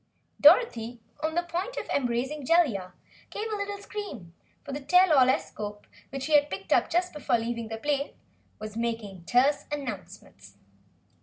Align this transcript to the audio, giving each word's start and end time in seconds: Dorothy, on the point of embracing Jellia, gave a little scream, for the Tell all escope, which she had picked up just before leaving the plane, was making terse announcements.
Dorothy, 0.41 0.99
on 1.21 1.35
the 1.35 1.43
point 1.43 1.77
of 1.77 1.87
embracing 1.89 2.43
Jellia, 2.43 2.93
gave 3.29 3.45
a 3.51 3.55
little 3.55 3.77
scream, 3.77 4.33
for 4.63 4.71
the 4.71 4.79
Tell 4.79 5.13
all 5.13 5.29
escope, 5.29 5.85
which 6.09 6.23
she 6.23 6.33
had 6.33 6.49
picked 6.49 6.73
up 6.73 6.89
just 6.89 7.13
before 7.13 7.37
leaving 7.37 7.67
the 7.67 7.77
plane, 7.77 8.15
was 8.57 8.75
making 8.75 9.25
terse 9.25 9.65
announcements. 9.71 10.57